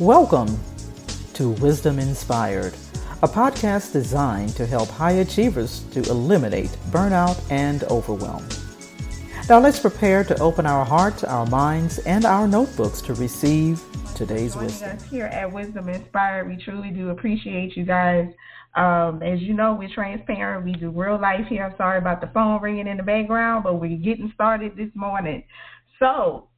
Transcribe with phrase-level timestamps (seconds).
[0.00, 0.58] Welcome
[1.34, 2.72] to Wisdom Inspired,
[3.22, 8.48] a podcast designed to help high achievers to eliminate burnout and overwhelm.
[9.50, 14.56] Now let's prepare to open our hearts, our minds, and our notebooks to receive today's
[14.56, 14.96] wisdom.
[14.96, 18.32] Us here at Wisdom Inspired, we truly do appreciate you guys.
[18.76, 20.64] Um, as you know, we're transparent.
[20.64, 21.66] We do real life here.
[21.66, 25.44] I'm sorry about the phone ringing in the background, but we're getting started this morning.
[25.98, 26.48] So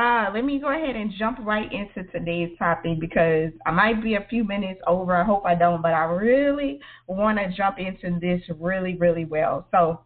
[0.00, 4.14] uh, let me go ahead and jump right into today's topic because I might be
[4.14, 5.14] a few minutes over.
[5.14, 9.68] I hope I don't, but I really want to jump into this really, really well.
[9.70, 10.00] So,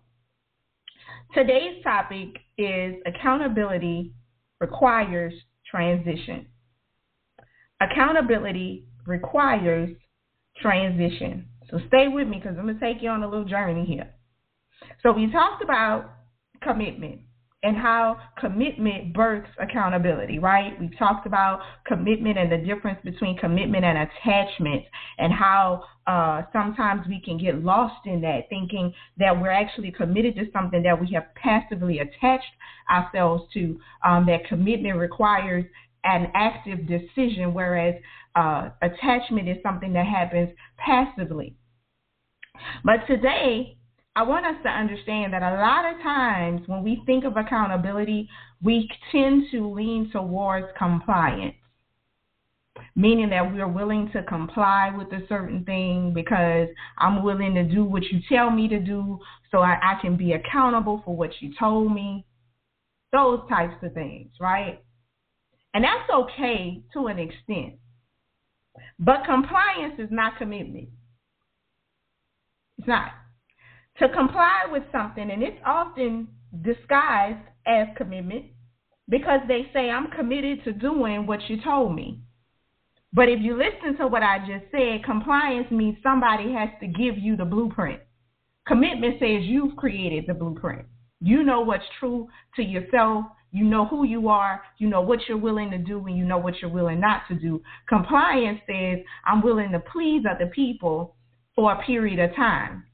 [1.34, 4.12] today's topic is accountability
[4.60, 5.32] requires
[5.70, 6.46] transition.
[7.80, 9.90] Accountability requires
[10.60, 11.46] transition.
[11.70, 14.10] So, stay with me because I'm going to take you on a little journey here.
[15.02, 16.10] So, we talked about
[16.62, 17.20] commitment
[17.64, 20.78] and how commitment births accountability, right?
[20.78, 24.84] We talked about commitment and the difference between commitment and attachment,
[25.18, 30.36] and how uh, sometimes we can get lost in that, thinking that we're actually committed
[30.36, 32.44] to something that we have passively attached
[32.90, 33.80] ourselves to.
[34.04, 35.64] Um, that commitment requires
[36.04, 37.94] an active decision, whereas
[38.36, 41.56] uh, attachment is something that happens passively.
[42.84, 43.78] But today,
[44.16, 48.28] I want us to understand that a lot of times when we think of accountability,
[48.62, 51.56] we tend to lean towards compliance,
[52.94, 57.84] meaning that we're willing to comply with a certain thing because I'm willing to do
[57.84, 59.18] what you tell me to do
[59.50, 62.24] so I, I can be accountable for what you told me.
[63.10, 64.80] Those types of things, right?
[65.72, 67.74] And that's okay to an extent.
[68.98, 70.88] But compliance is not commitment.
[72.78, 73.12] It's not
[73.98, 76.28] to comply with something, and it's often
[76.62, 78.46] disguised as commitment
[79.08, 82.20] because they say, I'm committed to doing what you told me.
[83.12, 87.16] But if you listen to what I just said, compliance means somebody has to give
[87.16, 88.00] you the blueprint.
[88.66, 90.86] Commitment says you've created the blueprint.
[91.20, 93.26] You know what's true to yourself.
[93.52, 94.62] You know who you are.
[94.78, 97.34] You know what you're willing to do and you know what you're willing not to
[97.36, 97.62] do.
[97.88, 101.14] Compliance says I'm willing to please other people
[101.54, 102.84] for a period of time.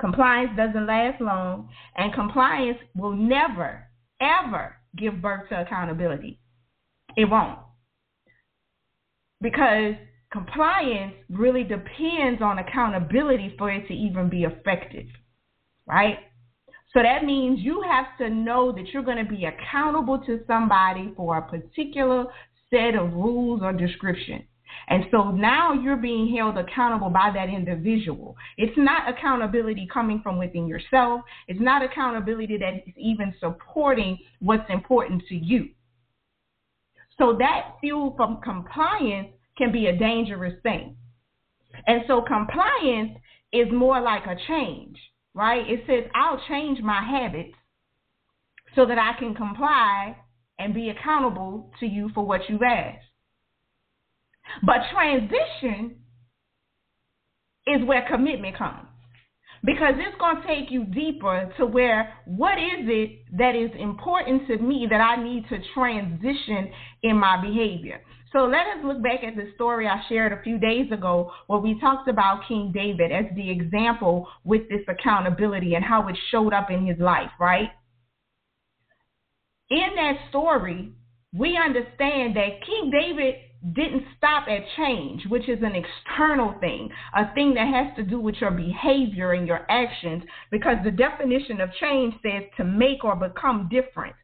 [0.00, 3.84] Compliance doesn't last long, and compliance will never,
[4.20, 6.40] ever give birth to accountability.
[7.16, 7.58] It won't.
[9.40, 9.94] Because
[10.32, 15.06] compliance really depends on accountability for it to even be effective,
[15.86, 16.18] right?
[16.92, 21.12] So that means you have to know that you're going to be accountable to somebody
[21.16, 22.26] for a particular
[22.70, 24.44] set of rules or description.
[24.88, 28.36] And so now you're being held accountable by that individual.
[28.56, 31.22] It's not accountability coming from within yourself.
[31.48, 35.70] It's not accountability that is even supporting what's important to you.
[37.18, 40.96] So that fuel from compliance can be a dangerous thing.
[41.86, 43.18] And so compliance
[43.52, 44.98] is more like a change,
[45.32, 45.68] right?
[45.68, 47.54] It says, I'll change my habits
[48.74, 50.16] so that I can comply
[50.58, 53.06] and be accountable to you for what you've asked.
[54.62, 55.96] But transition
[57.66, 58.88] is where commitment comes.
[59.64, 64.46] Because it's going to take you deeper to where what is it that is important
[64.48, 66.70] to me that I need to transition
[67.02, 68.02] in my behavior.
[68.34, 71.60] So let us look back at the story I shared a few days ago where
[71.60, 76.52] we talked about King David as the example with this accountability and how it showed
[76.52, 77.70] up in his life, right?
[79.70, 80.92] In that story,
[81.32, 83.36] we understand that King David
[83.72, 88.20] didn't stop at change, which is an external thing, a thing that has to do
[88.20, 93.16] with your behavior and your actions, because the definition of change says to make or
[93.16, 94.14] become different.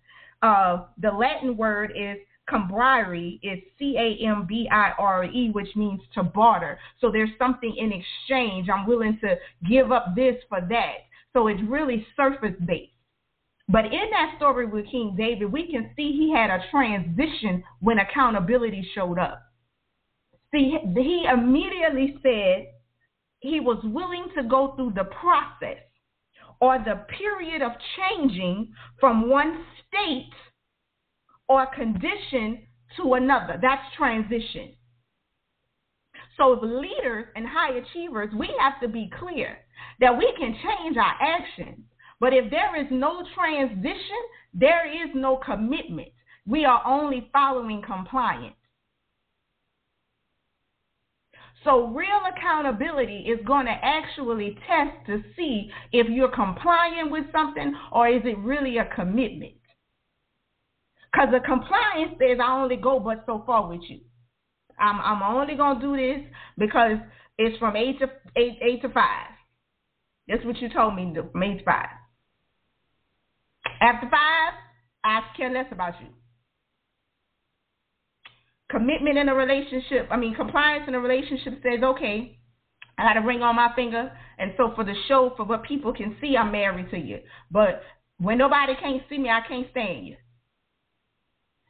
[0.42, 2.18] Uh, the Latin word is
[2.50, 6.78] cambiare is C A M B I R E, which means to barter.
[7.00, 8.68] So there's something in exchange.
[8.68, 9.36] I'm willing to
[9.68, 10.94] give up this for that.
[11.32, 12.92] So it's really surface based.
[13.70, 17.98] But in that story with King David, we can see he had a transition when
[17.98, 19.42] accountability showed up.
[20.52, 22.66] See, he immediately said
[23.38, 25.78] he was willing to go through the process
[26.60, 30.32] or the period of changing from one state
[31.48, 32.66] or condition
[32.96, 33.56] to another.
[33.62, 34.74] That's transition.
[36.36, 39.58] So, as leaders and high achievers, we have to be clear
[40.00, 41.84] that we can change our actions
[42.20, 44.20] but if there is no transition,
[44.52, 46.08] there is no commitment.
[46.46, 48.54] We are only following compliance.
[51.64, 57.74] So, real accountability is going to actually test to see if you're complying with something
[57.92, 59.52] or is it really a commitment.
[61.12, 64.00] Because the compliance says I only go but so far with you.
[64.78, 66.24] I'm I'm only gonna do this
[66.56, 66.96] because
[67.36, 68.06] it's from eight to
[68.36, 69.26] eight eight to five.
[70.28, 71.88] That's what you told me to from eight to five.
[73.80, 74.52] After five,
[75.04, 76.08] I care less about you.
[78.70, 82.38] Commitment in a relationship, I mean compliance in a relationship says, okay,
[82.98, 85.92] I got a ring on my finger, and so for the show, for what people
[85.92, 87.20] can see, I'm married to you.
[87.50, 87.82] But
[88.18, 90.16] when nobody can't see me, I can't stand you.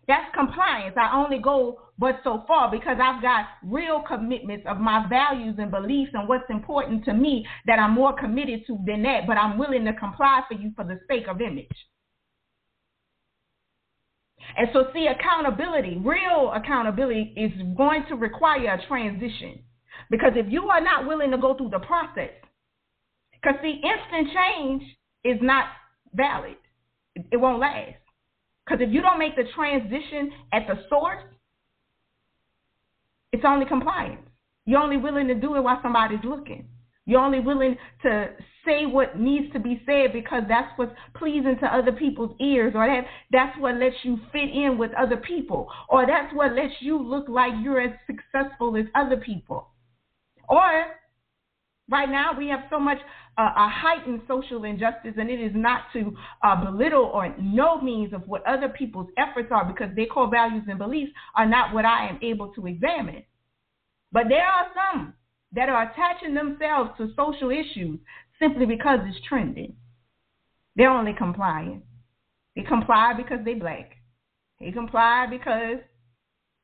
[0.08, 0.96] That's compliance.
[1.00, 5.70] I only go but so far because I've got real commitments of my values and
[5.70, 9.56] beliefs and what's important to me that I'm more committed to than that, but I'm
[9.56, 11.68] willing to comply for you for the sake of image.
[14.56, 19.60] And so, see, accountability, real accountability, is going to require a transition.
[20.10, 22.30] Because if you are not willing to go through the process,
[23.32, 24.82] because see, instant change
[25.24, 25.66] is not
[26.14, 26.56] valid,
[27.14, 27.94] it won't last.
[28.64, 31.22] Because if you don't make the transition at the source,
[33.32, 34.22] it's only compliance.
[34.66, 36.68] You're only willing to do it while somebody's looking.
[37.06, 38.28] You're only willing to
[38.64, 42.86] say what needs to be said because that's what's pleasing to other people's ears, or
[42.86, 47.02] that that's what lets you fit in with other people, or that's what lets you
[47.02, 49.68] look like you're as successful as other people.
[50.48, 50.84] Or
[51.88, 52.98] right now we have so much
[53.38, 56.14] uh, a heightened social injustice, and it is not to
[56.44, 60.64] uh, belittle or no means of what other people's efforts are because their core values
[60.68, 63.24] and beliefs are not what I am able to examine.
[64.12, 65.14] But there are some
[65.52, 67.98] that are attaching themselves to social issues
[68.38, 69.74] simply because it's trending.
[70.76, 71.82] They're only complying.
[72.56, 73.96] They comply because they're black.
[74.60, 75.78] They comply because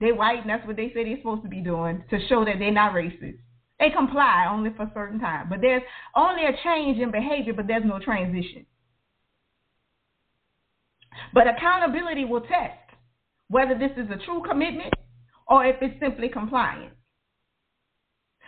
[0.01, 2.59] they're white, and that's what they say they're supposed to be doing to show that
[2.59, 3.39] they're not racist.
[3.79, 5.49] They comply only for a certain time.
[5.49, 5.83] But there's
[6.15, 8.67] only a change in behavior, but there's no transition.
[11.33, 12.79] But accountability will test
[13.49, 14.93] whether this is a true commitment
[15.47, 16.95] or if it's simply compliance.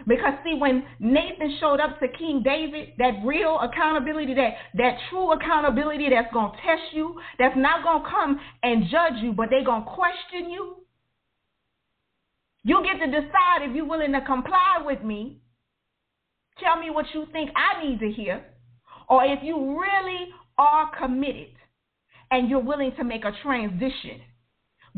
[0.06, 5.32] Because see, when Nathan showed up to King David, that real accountability, that that true
[5.32, 9.84] accountability that's gonna test you, that's not gonna come and judge you, but they're gonna
[9.84, 10.76] question you.
[12.62, 15.40] You get to decide if you're willing to comply with me.
[16.62, 18.44] Tell me what you think I need to hear.
[19.08, 20.28] Or if you really
[20.58, 21.52] are committed
[22.30, 24.20] and you're willing to make a transition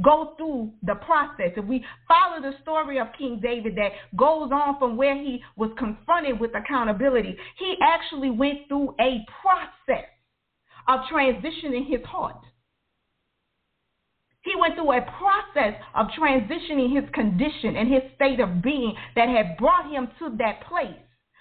[0.03, 1.53] go through the process.
[1.57, 5.71] If we follow the story of King David that goes on from where he was
[5.79, 10.07] confronted with accountability, he actually went through a process
[10.89, 12.41] of transitioning his heart.
[14.43, 19.29] He went through a process of transitioning his condition and his state of being that
[19.29, 20.97] had brought him to that place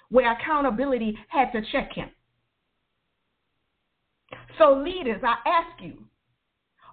[0.10, 2.10] where accountability had to check him.
[4.58, 6.04] So, leaders, I ask you,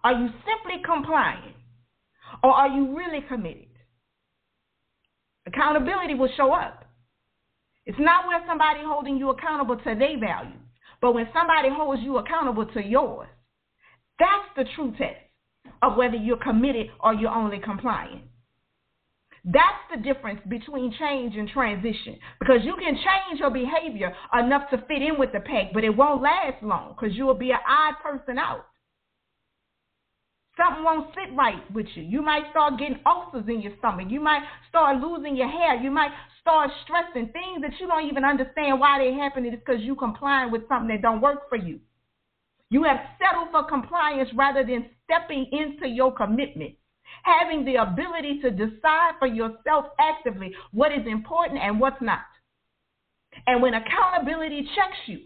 [0.05, 1.56] are you simply complying
[2.43, 3.69] or are you really committed?
[5.47, 6.85] Accountability will show up.
[7.87, 10.59] It's not where somebody holding you accountable to their values,
[11.01, 13.29] but when somebody holds you accountable to yours.
[14.19, 15.23] That's the true test
[15.83, 18.23] of whether you're committed or you're only complying.
[19.45, 22.19] That's the difference between change and transition.
[22.41, 25.97] Because you can change your behavior enough to fit in with the pack, but it
[25.97, 28.67] won't last long because you will be an odd person out.
[30.57, 32.03] Something won't sit right with you.
[32.03, 34.07] You might start getting ulcers in your stomach.
[34.09, 35.75] You might start losing your hair.
[35.75, 36.11] You might
[36.41, 39.45] start stressing things that you don't even understand why they happen.
[39.45, 41.81] It's because you're complying with something that don't work for you.
[42.71, 46.75] You have settled for compliance rather than stepping into your commitment.
[47.23, 52.21] Having the ability to decide for yourself actively what is important and what's not.
[53.47, 55.21] And when accountability checks you,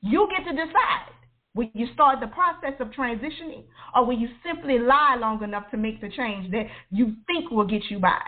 [0.00, 1.15] you get to decide
[1.56, 5.78] Will you start the process of transitioning or will you simply lie long enough to
[5.78, 8.20] make the change that you think will get you by?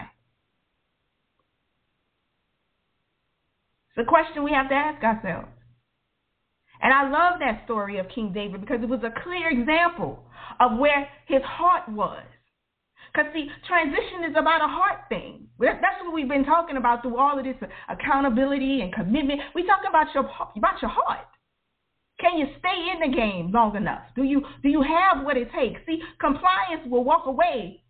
[3.91, 5.49] It's a question we have to ask ourselves.
[6.81, 10.25] And I love that story of King David because it was a clear example
[10.59, 12.25] of where his heart was.
[13.13, 15.49] Because, see, transition is about a heart thing.
[15.61, 17.57] That's what we've been talking about through all of this
[17.91, 19.41] accountability and commitment.
[19.55, 20.25] We talk about your,
[20.57, 21.28] about your heart.
[22.21, 24.03] Can you stay in the game long enough?
[24.17, 25.81] Do you do you have what it takes?
[25.87, 27.83] See, compliance will walk away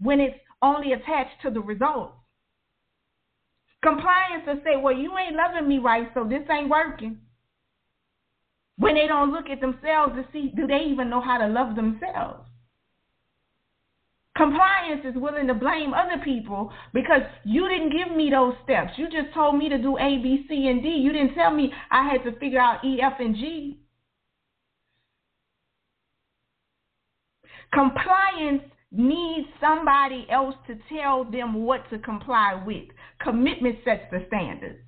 [0.00, 2.14] when it's only attached to the results.
[3.82, 7.20] Compliance will say, "Well, you ain't loving me right, so this ain't working."
[8.76, 11.74] When they don't look at themselves to see, do they even know how to love
[11.74, 12.47] themselves?
[14.38, 18.92] Compliance is willing to blame other people because you didn't give me those steps.
[18.96, 20.88] You just told me to do A, B, C, and D.
[20.88, 23.80] You didn't tell me I had to figure out E, F, and G.
[27.72, 32.84] Compliance needs somebody else to tell them what to comply with.
[33.20, 34.78] Commitment sets the standards.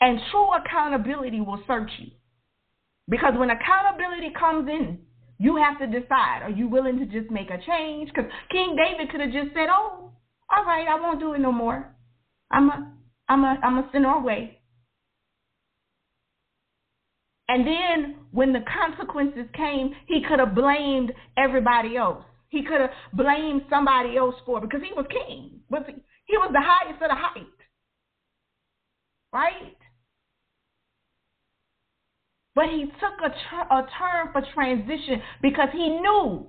[0.00, 2.10] And true accountability will search you.
[3.08, 4.98] Because when accountability comes in,
[5.38, 8.10] you have to decide are you willing to just make a change?
[8.14, 10.10] Because King David could have just said, Oh,
[10.50, 11.94] all right, I won't do it no more.
[12.50, 12.92] I'm a
[13.28, 14.58] I'm a I'm a sinner away.
[17.48, 22.24] And then when the consequences came, he could have blamed everybody else.
[22.48, 25.60] He could have blamed somebody else for it because he was king.
[25.68, 25.94] Was he?
[26.26, 27.46] he was the highest of the height.
[29.32, 29.76] Right?
[32.54, 36.46] But he took a, a turn for transition because he knew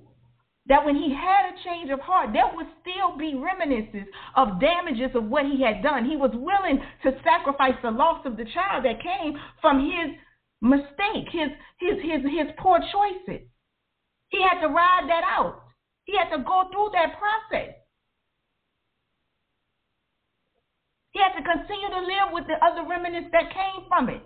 [0.68, 5.16] that when he had a change of heart, there would still be reminiscences of damages
[5.16, 6.06] of what he had done.
[6.06, 10.18] He was willing to sacrifice the loss of the child that came from his
[10.62, 13.46] mistake, his his his his poor choices.
[14.30, 15.62] He had to ride that out.
[16.06, 17.74] He had to go through that process.
[21.12, 24.22] He had to continue to live with the other remnants that came from it.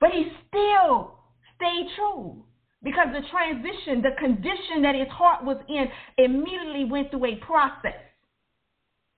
[0.00, 1.18] But he still
[1.56, 2.44] stayed true
[2.82, 5.86] because the transition, the condition that his heart was in,
[6.18, 7.94] immediately went through a process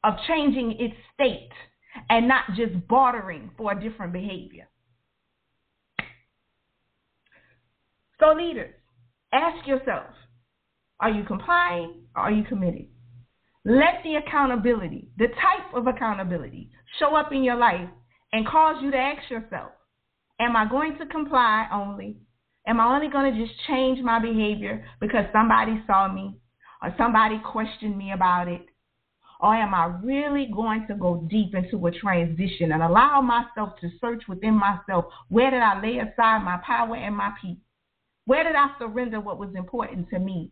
[0.05, 1.51] of changing its state
[2.09, 4.69] and not just bartering for a different behavior.
[8.21, 8.75] So, leaders,
[9.33, 10.07] ask yourself
[11.01, 12.87] are you complying or are you committed?
[13.65, 17.89] Let the accountability, the type of accountability, show up in your life
[18.33, 19.71] and cause you to ask yourself
[20.41, 22.17] Am I going to comply only?
[22.67, 26.37] Am I only going to just change my behavior because somebody saw me
[26.83, 28.67] or somebody questioned me about it?
[29.41, 33.91] Or am I really going to go deep into a transition and allow myself to
[34.01, 35.07] search within myself?
[35.29, 37.59] Where did I lay aside my power and my peace?
[38.27, 40.51] Where did I surrender what was important to me?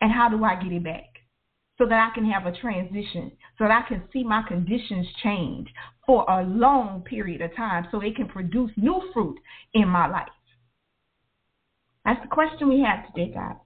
[0.00, 1.11] And how do I get it back?
[1.78, 5.68] So that I can have a transition, so that I can see my conditions change
[6.06, 9.38] for a long period of time so it can produce new fruit
[9.74, 10.28] in my life.
[12.04, 13.56] That's the question we have today, guys.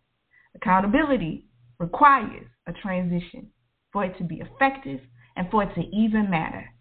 [0.54, 1.46] Accountability
[1.78, 3.50] requires a transition
[3.92, 5.00] for it to be effective
[5.36, 6.72] and for it to even matter.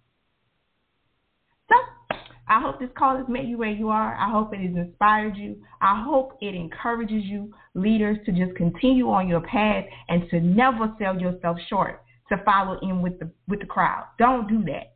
[2.47, 4.15] I hope this call has met you where you are.
[4.15, 5.57] I hope it has inspired you.
[5.81, 10.93] I hope it encourages you, leaders, to just continue on your path and to never
[10.99, 14.05] sell yourself short to follow in with the with the crowd.
[14.19, 14.95] Don't do that.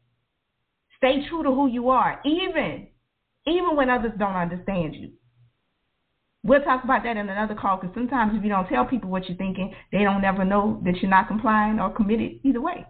[0.97, 2.87] Stay true to who you are, even
[3.47, 5.11] even when others don't understand you.
[6.43, 9.27] We'll talk about that in another call because sometimes if you don't tell people what
[9.27, 12.85] you're thinking, they don't ever know that you're not complying or committed either way.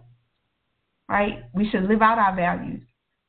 [1.08, 1.44] Right?
[1.52, 2.82] We should live out our values,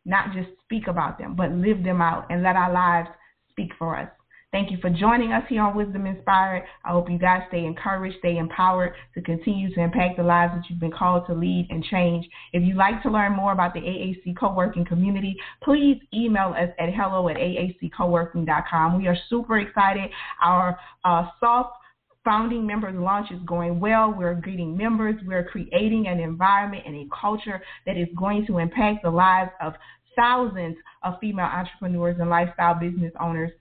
[0.05, 3.09] not just speak about them, but live them out and let our lives
[3.51, 4.09] speak for us.
[4.51, 6.65] Thank you for joining us here on Wisdom Inspired.
[6.83, 10.69] I hope you guys stay encouraged, stay empowered to continue to impact the lives that
[10.69, 12.27] you've been called to lead and change.
[12.51, 16.93] If you'd like to learn more about the AAC co-working community, please email us at
[16.93, 18.97] hello at aaccoworking.com.
[18.97, 20.09] We are super excited.
[20.43, 21.77] Our uh, soft
[22.23, 24.13] founding members launch is going well.
[24.15, 25.15] We're greeting members.
[25.25, 29.73] We're creating an environment and a culture that is going to impact the lives of
[30.15, 33.51] thousands of female entrepreneurs and lifestyle business owners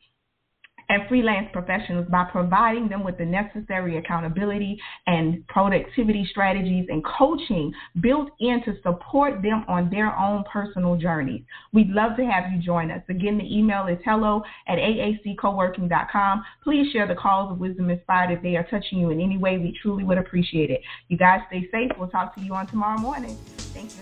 [0.90, 7.73] and freelance professionals by providing them with the necessary accountability and productivity strategies and coaching
[8.00, 11.42] built in to support them on their own personal journeys.
[11.73, 13.02] We'd love to have you join us.
[13.09, 16.44] Again, the email is hello at aaccoworking.com.
[16.64, 19.59] Please share the calls of Wisdom Inspired if they are touching you in any way.
[19.59, 20.80] We truly would appreciate it.
[21.06, 21.92] You guys stay safe.
[21.99, 23.38] We'll talk to you on tomorrow morning.
[23.73, 24.00] Thank you.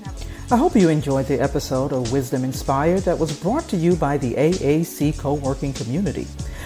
[0.51, 4.17] I hope you enjoyed the episode of Wisdom Inspired that was brought to you by
[4.17, 6.27] the AAC Co-working Community